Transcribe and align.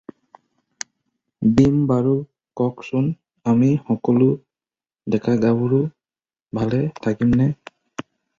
দিম 1.59 1.75
বাৰু 1.91 2.13
কওকচোন 2.61 3.09
আমি 3.53 3.69
সকলো 3.91 4.31
ডেকা-গাভৰু 5.17 5.83
ভালে 6.61 6.83
থাকিমনে? 7.05 7.49